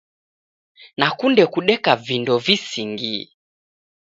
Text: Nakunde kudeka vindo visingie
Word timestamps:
Nakunde 0.97 1.43
kudeka 1.53 1.91
vindo 2.05 2.33
visingie 2.45 3.19